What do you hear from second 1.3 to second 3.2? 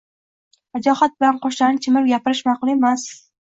qoshlarni chimirib gapirish ma’qul emas.